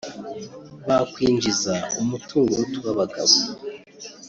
bakwinjiza 0.87 1.73
umutungo 2.01 2.49
uruta 2.59 2.77
uw’abagabo 2.81 3.35